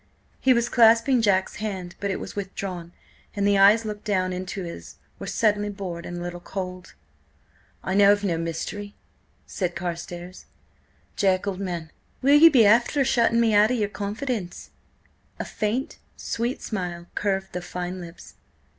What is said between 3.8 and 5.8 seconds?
looking down into his were suddenly